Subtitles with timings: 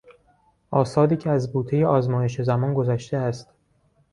[0.71, 3.49] آثاری که از بوتهی آزمایش زمان گذشته است.